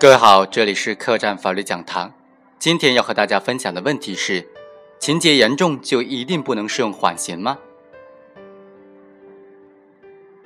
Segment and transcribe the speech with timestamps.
[0.00, 2.10] 各位好，这里是客栈法律讲堂。
[2.58, 4.48] 今天要和大家分享的问题是：
[4.98, 7.58] 情节严重就一定不能适用缓刑吗？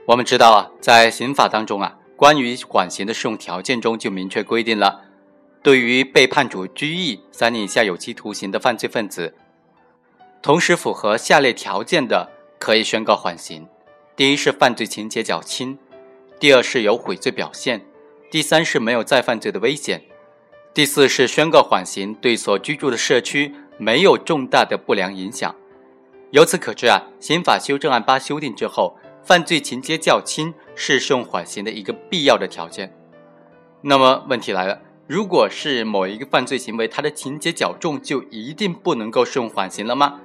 [0.06, 5.04] 我们知道啊，在刑法当中啊，关于缓刑的适用条件中就明确规定了，
[5.62, 9.36] 对于被判处拘役三年以下有期徒刑的犯罪分子，
[10.42, 12.28] 同时符合下列条件的，
[12.58, 13.68] 可以宣告缓刑：
[14.16, 15.76] 第一是犯罪情节较轻；
[16.40, 17.80] 第二是有悔罪表现。
[18.30, 20.02] 第三是没有再犯罪的危险，
[20.72, 25.54] 第四是宣告缓刑对所居住的社区没有重大的不良影响。
[26.32, 32.92] 由此可知啊，刑法修正案八修订之后，犯罪情节较轻是适用缓刑的一个必要的条件。
[33.82, 40.20] 那么问题来了，如果是某一个犯罪行为，它的情节较重，就一定不能够适用缓刑了吗？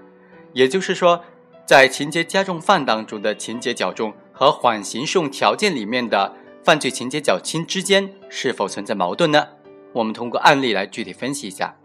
[0.54, 1.24] 也就是说，
[1.64, 6.34] 在情节加重犯当中的情节较重和缓刑适用条件里面的。
[6.70, 9.48] 犯罪情节较轻之间是否存在矛盾呢？
[9.92, 11.76] 我们通过案例来具体分析一下。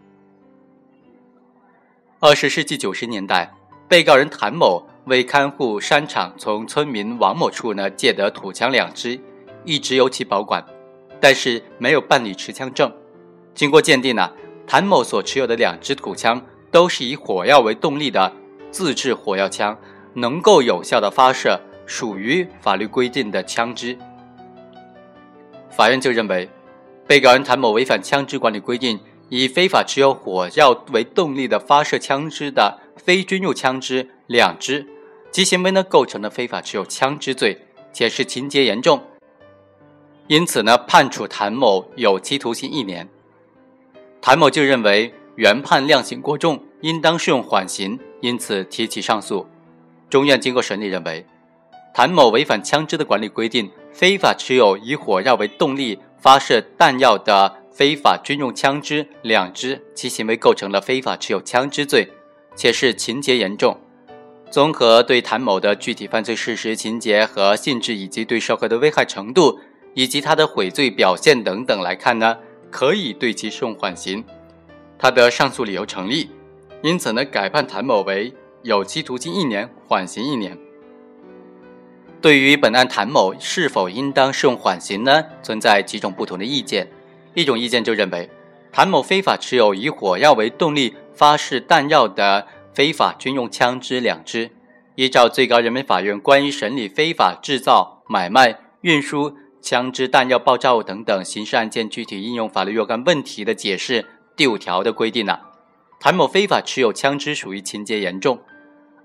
[2.19, 3.51] 二十世纪九十年代，
[3.87, 9.19] 被告人谭某为看护山场，从村民王某处呢借得土枪两支，
[9.63, 10.63] 一直由其保管，
[11.19, 12.93] 但是没有办理持枪证。
[13.55, 14.31] 经过鉴定呢，
[14.67, 16.39] 谭某所持有的两支土枪
[16.69, 18.31] 都是以火药为动力的
[18.69, 19.75] 自制火药枪，
[20.13, 23.97] 能够有效的发射，属于法律规定的枪支。
[25.75, 26.49] 法院就认为，
[27.05, 34.87] 被告人谭某违反枪支管理规定，以非法持有火药为动力的发射枪支的非军用枪支两支，
[35.31, 37.59] 其行为呢构成了非法持有枪支罪，
[37.91, 39.03] 且是情节严重，
[40.27, 43.09] 因此呢判处谭某有期徒刑一年。
[44.21, 49.45] 谭某就认为原判量刑过重，应当适用缓刑，因此提起上诉。
[50.09, 51.25] 中院经过审理认为。
[51.95, 62.11] 谭某违反枪支的管理规定，非法持有以火药为动力发射弹药的非法军用枪支两支，其行为构成了非法持有枪支罪，
[62.53, 63.77] 且是情节严重。
[64.51, 69.57] 综合对谭某的具体犯罪事实、情节和性质，以及对社会的危害程度，
[69.93, 72.37] 以及他的悔罪表现等等来看呢，
[72.69, 74.21] 可以对其适用缓刑。
[74.99, 76.29] 他的上诉理由成立，
[76.83, 80.57] 因此呢，改判谭某为有期徒刑一年，缓刑一年。
[82.25, 85.25] 对于本案谭某是否应当适用缓刑呢？
[85.43, 86.87] 存在几种不同的意见。
[87.35, 88.27] 一种意见就认为，
[88.71, 94.49] 谭某非法持有以火药为动力发射弹药的非法军用枪支两支，
[94.95, 104.03] 依照最高人民法院关于审理非法制造、买卖、运输枪支弹药爆炸物等等刑事案件具体应用法律若干问题的解释
[104.35, 105.41] 第五条的规定呢，
[105.99, 108.39] 谭某非法持有枪支属于情节严重。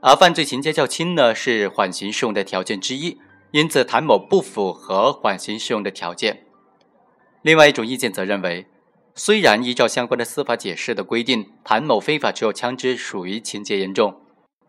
[0.02, 3.18] 而犯罪情节较轻呢，是缓刑适用的条件之一，
[3.50, 6.44] 因此谭某不符合缓刑适用的条件。
[7.42, 8.66] 另外一种意见则认为，
[9.14, 14.22] 虽然依照相关的司法解释的规定，谭某非法持有枪支属于情节严重，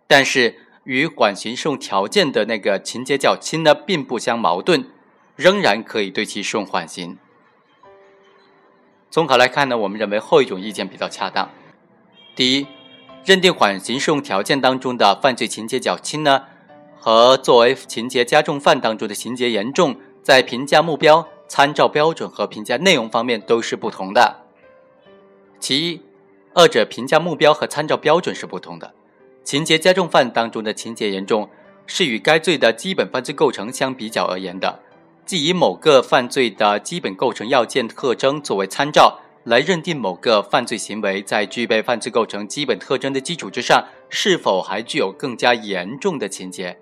[0.05, 4.85] 但是与缓刑适用条件的那个情节较轻呢，并不相矛盾，
[5.37, 7.17] 仍然可以对其适用缓刑。
[9.09, 11.49] 综合来看呢，我们认为后一种意见比较恰当。
[12.35, 12.67] 第一。
[13.23, 16.43] 认定缓刑适用条件当中的犯罪情节较轻呢，
[16.99, 24.37] 和作为情节加重犯当中的情节严重，在评价目标、参照标准和评价内容方面都是不同的。
[25.59, 26.01] 其一，
[26.55, 28.93] 二者评价目标和参照标准是不同的。
[29.43, 31.47] 情节加重犯当中的情节严重，
[31.85, 34.79] 是与该罪的基本犯罪构成相比较而言的，
[35.25, 39.19] 即以某个犯罪的基本构成要件特征作为参照。
[39.43, 46.77] 来认定某个犯罪行为在具备犯罪构成基本特征的基础之上，是否还具有更加严重的情节，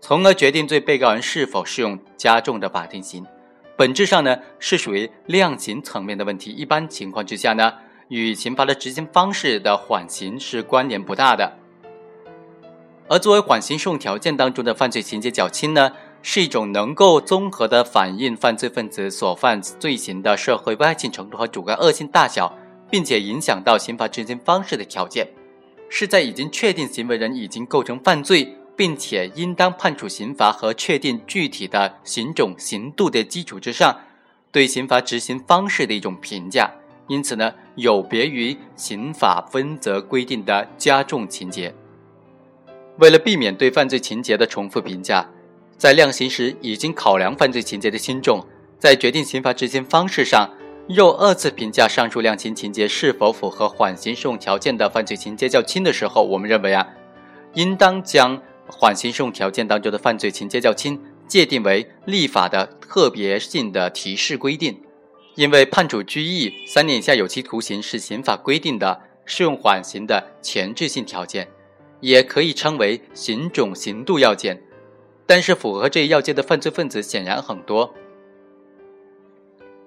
[0.00, 3.26] 从而决定对被告人是否适用加重的法定刑。
[3.76, 6.52] 本质上呢，是属于量刑层面的问题。
[6.52, 7.74] 一般情况之下呢，
[8.06, 11.58] 与刑罚的执行方式的缓刑是关联不大的。
[13.08, 15.90] 而作为缓刑适用条件当中的犯罪情节较轻呢？
[16.26, 22.50] 是一种能够综合的反映犯罪分子所犯罪行的社会危害性程度和主观恶性大小，
[22.90, 25.28] 并且影响到刑罚执行方式的条件，
[25.90, 33.94] 是在已经确定行为人已经构成犯罪，并且应当判处刑罚和确定具体的刑种刑度的基础之上，
[34.50, 36.70] 对刑罚执行方式的一种评价。
[37.06, 41.74] 因此呢，有别于刑法分则规定的加重情节。
[42.96, 45.28] 为了避免对犯罪情节的重复评价。
[45.76, 48.44] 在量刑时已经考量犯罪情节的轻重，
[48.78, 50.48] 在决定刑罚执行方式上，
[50.88, 56.86] 又二次评价上述量刑情节是否符合缓刑适用条件的犯罪情节较轻的时候，我们认为啊，
[57.54, 64.80] 应当将缓刑适用条件当中的犯罪情节较轻界定为立法的特别性的提示规定，
[65.34, 71.48] 因为判处拘役、三年以下有期徒刑是刑法规定的适用缓刑的前置性条件，
[72.00, 74.62] 也可以称为刑种刑度要件。
[75.26, 77.94] 但是，符合这一要件的犯罪分子显然很多，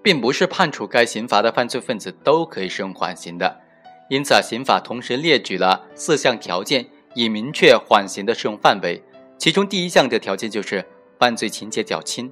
[0.01, 3.62] 并不是判处该刑罚的犯罪分子都可以适用缓刑的。
[4.10, 9.04] 因此啊，刑法同时列举了四项条件，以明确缓刑的适用范围。
[9.38, 10.84] 其中第一项的条件就是
[11.19, 12.31] 犯罪情节较轻。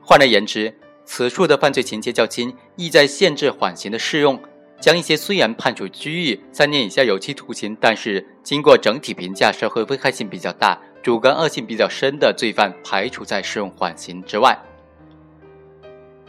[0.00, 0.72] 换而言之，
[1.04, 4.38] 此处的犯罪情节较轻，意在限制缓刑的适用，
[4.78, 14.54] 将一些虽然判处拘役三年以下有期徒刑，但是经过整体评价社会危害性比较大、主观恶性比较深的罪犯排除在适用缓刑之外。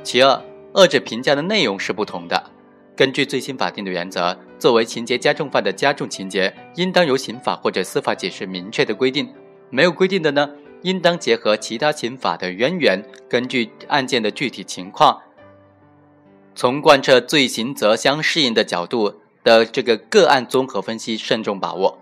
[0.03, 0.41] 其二，
[0.73, 2.41] 二者评价的内容是不同的。
[2.95, 9.25] 根据最新法定的原则，作为情节加重犯的加重情节，应当由刑法或者司法解释明确的规定；
[9.69, 10.49] 没有规定的呢？
[10.83, 15.21] 应当结合其他刑法的渊源，根据案件的具体情况，
[16.55, 21.99] 从贯彻罪刑责相适应的角度的这个个案综合分析，慎重把握。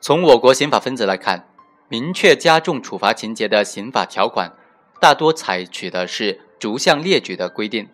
[0.00, 1.48] 从我国刑法分则来看，
[1.88, 4.54] 明确加重处罚情节的刑法条款，
[5.00, 7.88] 大多采取的是逐项列举的规定。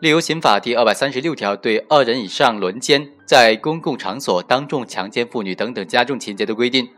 [0.00, 6.88] 例如，刑法第二百三十六条对二人以上轮奸、在公共场所当众强奸妇女等等加重情节的规定。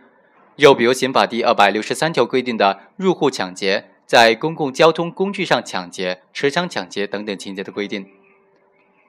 [0.56, 8.06] 又比如，刑法第二百六十三条规定的入户抢劫、在公共交通工具上抢劫、持枪抢劫等等情节的规定。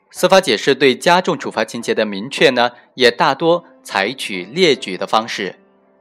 [0.09, 5.55] 司法解释对加重处罚情节的明确呢，也大多采取列举的方式。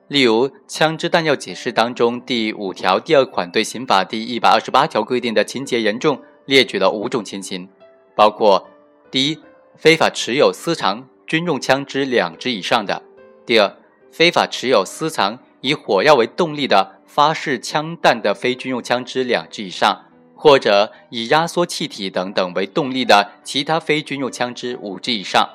[0.08, 7.68] 例如，《枪支弹药解释》当中第五条第二款对刑法第一百二十八条规定的情节严重列举了五种情形，
[8.14, 8.68] 包括：
[9.10, 9.38] 第一，
[9.76, 13.02] 非法持有、私藏军用枪支两支以上的；
[13.46, 13.74] 第二，
[14.10, 25.48] 非法持有、私藏以火药为动力的发射枪弹的非军用枪支两支以上，或者以压缩气体等等为动力的其他非军用枪支五支以上。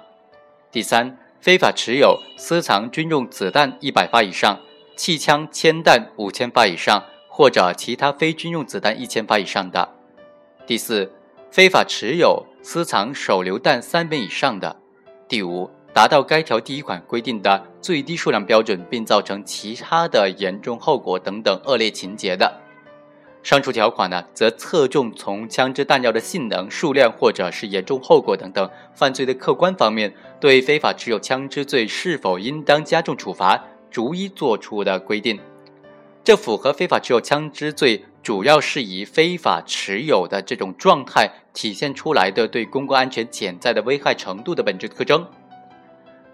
[0.72, 4.60] 第三，非法持有、私藏军用子弹一百发以上，
[4.98, 9.88] 气枪铅弹五千发以上，或者其他非军用子弹一千发以上的。
[10.66, 11.10] 第四，
[11.50, 14.76] 非法持有、私藏手榴弹三枚以上的。
[15.30, 15.72] 第五。
[15.94, 22.54] 达到该条第一款规定的最低数量标准，并造成其他的严重后果等等恶劣情节的，
[23.48, 35.40] 上述条款呢，则侧重从枪支弹药的性能、数量或者是严重后果等等犯罪的客观方面，对非法持有枪支罪是否应当加重处罚，逐一作出的规定。
[36.26, 45.26] 这符合非法持有枪支罪主要是以非法持有的这种状态体现出来的对公共安全潜在的危害程度的本质特征。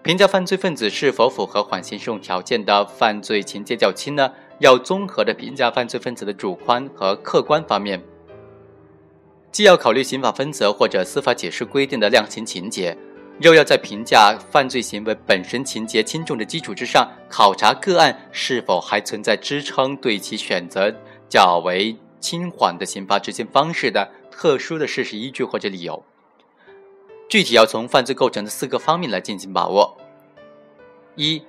[0.02, 4.32] 评价犯罪分子是否符合缓刑适用条件的犯罪情节较轻呢？
[4.58, 8.02] 要综合的评价犯罪分子的主观和客观方面，
[9.50, 12.96] 既要考虑刑法分则或者司法解释规定的量刑情节，
[13.40, 20.94] 又要在评价犯罪行为本身情节轻重的基础之上，考察个案是否还存在支撑对其选择
[21.28, 26.02] 较为轻缓的刑罚执行方式的特殊的事实依据或者理由。
[27.28, 29.96] 具体要从犯罪构成的四个方面来进行把握：
[31.16, 31.42] 一、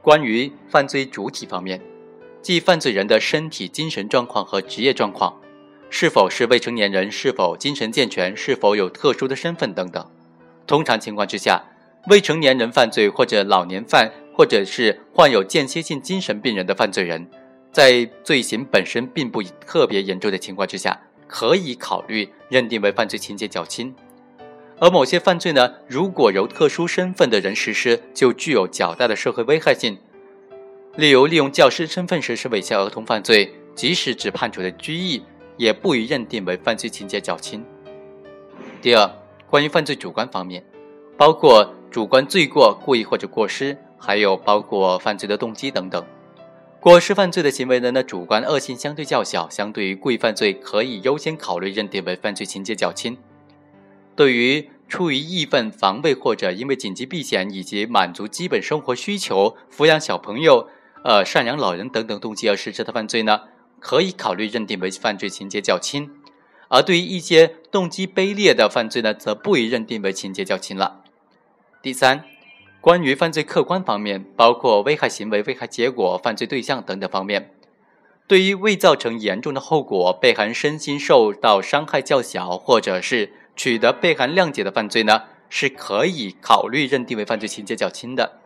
[0.00, 1.80] 关于犯罪主体方面，
[2.42, 5.40] 即犯罪人的身体、精神状况和职业状况，
[5.88, 10.04] 是否是未成年人，是否精神健全，是否有特殊的身份等等。
[10.66, 11.62] 通常情况之下，
[12.08, 17.24] 未成年人犯罪或者老年犯，或者是患有间歇性精神病人的犯罪人，
[17.70, 23.94] 在罪行本身并不特别严重的情况之下，可以考虑认定为犯罪情节较轻。
[24.80, 29.96] 而某些犯罪呢，如果由特殊身份的人实施，就具有较大的社会危害性。
[30.96, 35.22] 例如，利用教师身份实施猥亵儿童犯罪，即使只判处了拘役，
[35.56, 37.64] 也不予认定为犯罪情节较轻。
[38.82, 39.10] 第二，
[39.48, 40.62] 关于犯罪主观方面，
[41.16, 46.04] 包括主观罪过、故意或者过失，还有包括犯罪的动机等等。
[46.78, 53.16] 过失犯罪的行为人的主观恶性相对较小，相对于故意犯罪，可以优先考虑认定为犯罪情节较轻。
[54.14, 60.68] 对于出于义愤、防卫或者因为紧急避险以及满足基本生活需求、抚养小朋友、
[61.04, 63.42] 呃赡养老人等等动机而实施的犯罪呢，
[63.80, 66.08] 可以考虑认定为犯罪情节较轻；
[66.68, 71.02] 而对于一些动机卑劣的犯罪呢，则不宜认定为情节较轻了。
[71.82, 72.24] 第三，
[72.80, 77.52] 关于犯罪客观方面，包括危害行为、危害结果、犯罪对象等等方面，
[78.28, 88.40] 对于未造成严重的后果、被害人身心受到伤害较小，或者是取得被害人谅解的犯罪呢，是可以考虑认定为犯罪情节较轻的；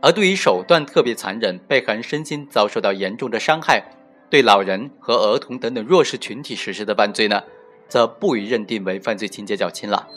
[0.00, 3.82] 而对于手段特别残忍、被害人身心遭受到严重的伤害、
[4.30, 7.42] 对老人和儿童等等弱势群体实施的犯罪呢，
[7.88, 10.08] 则不予认定为犯罪情节较轻了。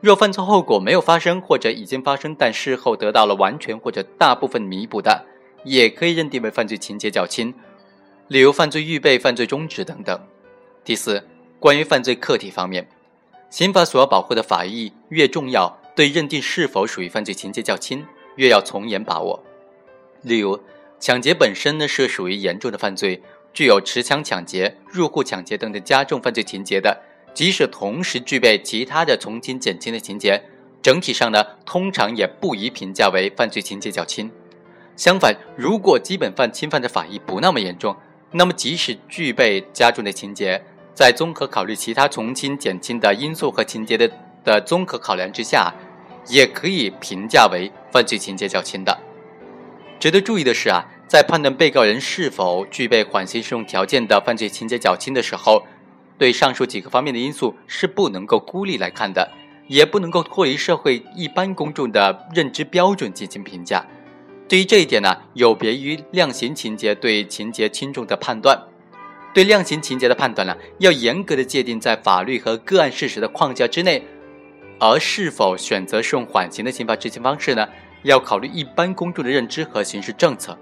[0.00, 5.26] 若犯错后果没有发生，或者已经发生但事后得到了完全或者大部分弥补的，
[5.62, 7.54] 也可以认定为犯罪情节较轻，
[8.28, 10.18] 例如犯罪预备、犯罪中止等等。
[10.82, 11.22] 第四，
[11.58, 12.88] 关于犯罪客体方面，
[13.50, 18.02] 刑法所要保护的法益越重要，对认定是否属于犯罪情节较轻，
[18.36, 19.42] 越要从严把握。
[20.22, 20.60] 例如，
[20.98, 23.22] 抢劫本身呢是属于严重的犯罪，
[23.52, 27.00] 具有持枪抢劫、入户抢劫等等加重犯罪情节的，
[27.32, 30.42] 即使同时具备其他的从轻减轻的情节，
[30.82, 34.30] 整体上呢通常也不宜评价为犯罪情节较轻。
[34.96, 37.96] 相反，如果基本犯侵犯的法益不那么严重，
[38.32, 40.62] 那么即使具备加重的情节，
[40.94, 44.10] 在综合考虑其他从轻减轻的因素和情节的
[44.44, 45.74] 的综合考量之下，
[46.26, 48.98] 也可以评价为犯罪情节较轻的。
[49.98, 55.62] 值得注意的是啊，在判断被告人是否具备缓刑适用条件的犯罪情节较轻的时候，
[56.16, 59.30] 对上述几个方面的因素是不能够孤立来看的，
[59.66, 63.84] 也不能够脱离社会一般公众的认知标准进行评价。
[64.48, 68.58] 对于这一点呢，有别于量刑情节对情节轻重的判断。
[69.32, 74.02] 对量刑情节的判断呢，要严格的界定在法律和个案事实的框架之内，
[74.80, 77.68] 而是否选择适用缓刑的刑罚执行方式呢？
[78.02, 80.58] 要考虑一般公众的认知和刑事政策。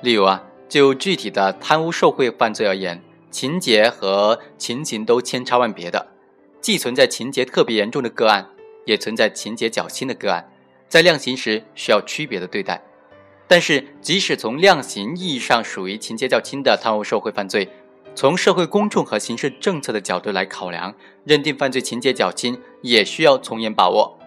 [0.00, 6.06] 例如啊，就具体的贪污受贿犯罪而言，情节和情形都千差万别的，
[6.62, 8.48] 既存在情节特别严重的个案，
[8.86, 10.50] 也存在情节较轻的个案，
[10.88, 12.82] 在量刑时需要区别的对待。
[13.46, 17.68] 但是，即使从量刑意义上属于情节较轻的贪污受贿犯罪，
[18.14, 24.18] 从社会公众和刑事政策的角度来考量，认定犯罪情节较轻，也需要从严把握。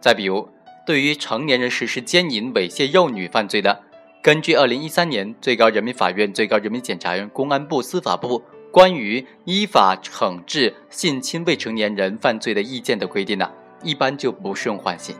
[0.00, 0.48] 再比如。
[0.86, 3.80] 对于成年人实施奸淫、猥亵幼女犯罪的，
[4.22, 13.48] 根据二零一三年最高人民法院、最高人民检察院、公安部、司法部关于依法惩治性侵未成年人犯罪的意见的规定呢，
[13.84, 15.14] 一般就不适用缓刑。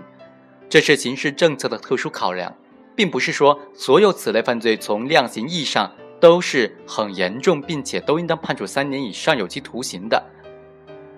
[0.69, 2.53] 这是刑事政策的特殊考量，
[2.97, 10.23] 并不是说所有此类犯罪从量刑意义上都是很严重，并且都应当判处三年以上有期徒刑的。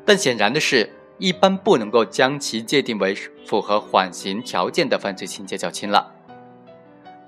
[0.06, 0.88] 但显然的是。
[1.18, 3.14] 一般不能够将其界定为
[3.46, 6.10] 符合缓刑条件的犯罪情节较轻了。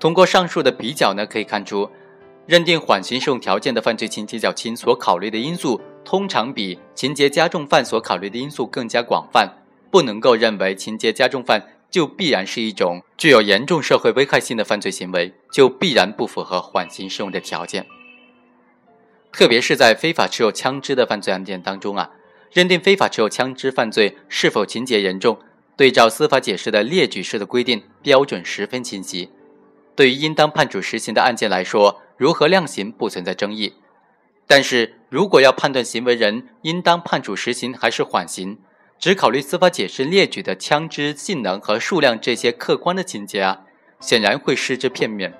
[0.01, 1.89] 通过上述的比较呢，可以看出，
[2.45, 9.49] 认定缓刑适用条件的犯罪情节较轻所考虑的因素，通常比情节加重犯所考虑的因素更加广泛。
[9.89, 17.85] 不能够认为情节加重犯就必然是一种具有严重社会危害性的犯罪行为，就必然不符合缓刑适用的条件。
[19.31, 22.11] 特别是在非法持有枪支的犯罪案件当中啊。
[22.51, 25.37] 认定非法持有枪支犯罪是否情节严重，
[25.75, 29.29] 对照司法解释的列举式的规定标准十分清晰。
[29.93, 33.73] 对于应当判处实刑的案件来说，如何量刑不存在争议。
[34.47, 38.57] 但是如果要判断行为人应当判处实刑还是缓刑，
[38.97, 43.61] 只考虑司法解释列举的枪支性能和数量这些客观的情节啊，
[43.99, 45.33] 显然会失之片面。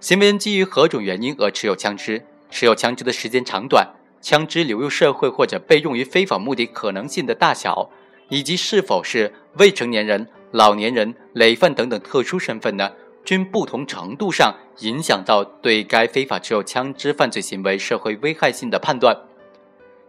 [0.00, 3.88] 行为人基于何种原因而持有枪支，持有枪支的时间长短。
[4.22, 7.90] 枪支流入社会或者被用于非法目的可能性的大小，
[8.28, 12.90] 以及是否是未成年人、老年人、累犯等等特殊身份呢，
[13.24, 19.16] 均不同程度上影响到对该非法持有枪支犯罪行为社会危害性的判断。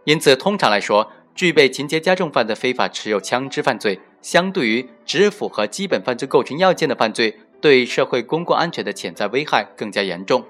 [0.02, 10.44] 因此，通常来说，具备情节加重犯的非法持有枪支犯罪，相对于只符合基本犯罪构成要件的犯罪，对社会公共安全的潜在危害更加严重。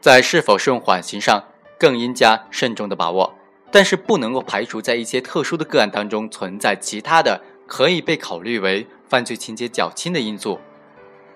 [0.00, 1.42] 在是否适用缓刑上。
[1.76, 3.34] 更应加慎重的把握，
[3.72, 10.60] 但是不能够排除在一些特殊的个案当中存在其他的可以被考虑为犯罪情节较轻的因素。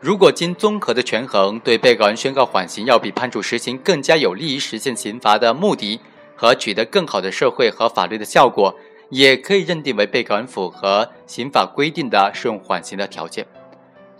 [0.00, 6.00] 如果经综合的权衡，对被告人宣告缓刑要比判处实刑更加有利于实现刑罚的目的
[6.38, 8.74] 和取得更好的社会和法律的效果，
[9.10, 13.44] 也可以认定为被告人符合刑法规定的适用缓刑的条件。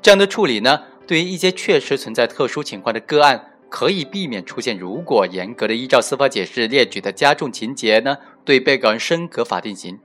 [0.02, 3.54] 这样的处理呢，对于一些确实存在特殊情况的个案。
[3.70, 10.00] 可以避免出现，如果严格的依照司法解释列举的加重情节呢，对被告人升格法定刑，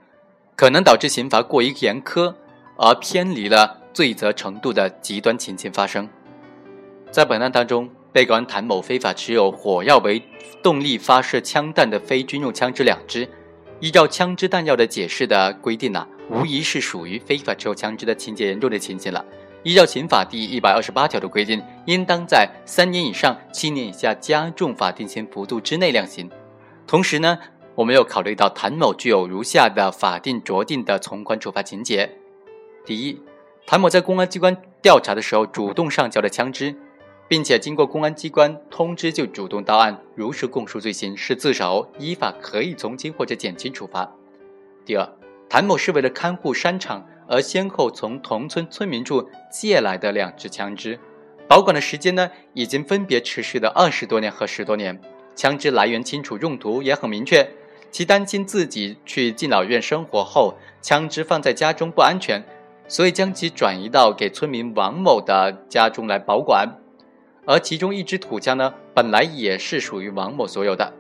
[0.57, 2.35] 可能导致刑罚过于严苛
[2.75, 6.09] 而偏离了罪责程度的极端情形发生。
[7.09, 10.21] 在本案当中，被告人谭某非法持有火药为
[10.61, 13.27] 动力发射枪弹的非军用枪支两支，
[13.79, 19.25] 依照枪支弹药的解释的规定呢，无疑是属于非法持有枪支的情节严重的情形了。
[19.63, 26.29] 依照刑法第一百二十八条的规定，应当在三年以上七年以下加重法定刑幅度之内量刑。
[26.85, 27.39] 同时呢，
[27.73, 32.11] 我们又考虑到谭某具有如下的法定酌定的从宽处罚情节：
[32.85, 33.19] 第一，
[33.65, 36.73] 谭某在公安机关调查的时候主动上交了枪支；
[37.27, 44.11] 并且经过公安机关通知就主动到案，如实供述罪行是自首，依法可以从轻或者减轻处罚。
[44.85, 45.09] 第二，
[45.49, 50.99] 谭某是为了看护山场而先后从同村村民处借来的两支枪支，
[51.47, 54.99] 保管的时间呢已经分别持续了二十多年和十多年，
[55.35, 57.49] 枪支来源清楚，用途也很明确。
[57.89, 62.43] 其担心自己去敬老院生活后，枪支放在家中不安全，
[62.87, 66.67] 所以将其转移到给村民王某的家中来保管。
[67.45, 70.93] 而其中一支土枪呢，本来也是属于王某所有的，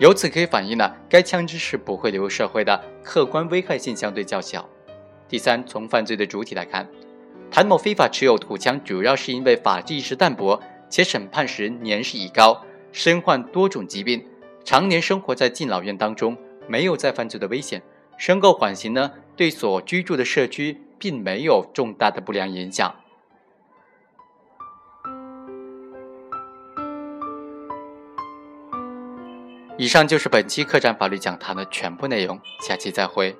[0.00, 4.68] 由此可以反映呢，该枪支是不会流入社会的，客观危害性相对较小。
[5.28, 6.88] 第三，从犯罪的主体来看，
[7.50, 12.60] 谭某非法持有土枪，主要是因为法治意识淡薄，且审判时年事已高，
[12.90, 14.26] 身患多种疾病，
[14.64, 16.36] 常年生活在敬老院当中，
[16.66, 17.80] 没有再犯罪的危险，
[18.18, 22.92] 申购缓刑呢，对所居住的社区并没有重大的不良影响。
[29.76, 33.36] 以上就是本期客栈法律讲堂的全部内容，下期再会。